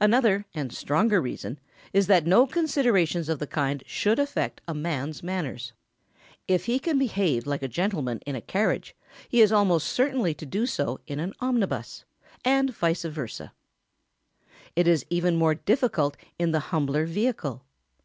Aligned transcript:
Another 0.00 0.44
and 0.56 0.72
stronger 0.72 1.20
reason 1.22 1.56
is 1.92 2.08
that 2.08 2.26
no 2.26 2.48
considerations 2.48 3.28
of 3.28 3.38
the 3.38 3.46
kind 3.46 3.84
should 3.86 4.18
affect 4.18 4.60
a 4.66 4.74
man's 4.74 5.22
manners. 5.22 5.72
If 6.48 6.64
he 6.64 6.80
can 6.80 6.98
behave 6.98 7.46
like 7.46 7.62
a 7.62 7.68
gentleman 7.68 8.18
in 8.26 8.34
a 8.34 8.40
carriage, 8.40 8.96
he 9.28 9.40
is 9.40 9.52
almost 9.52 9.86
certain 9.86 10.34
to 10.34 10.44
do 10.46 10.66
so 10.66 10.98
in 11.06 11.20
an 11.20 11.32
omnibus, 11.38 12.04
and 12.44 12.74
vice 12.74 13.04
versâ. 13.04 13.52
It 14.74 14.88
is 14.88 15.06
even 15.10 15.36
more 15.36 15.54
difficult 15.54 16.16
in 16.40 16.50
the 16.50 16.58
humbler 16.74 17.06
vehicle. 17.06 17.62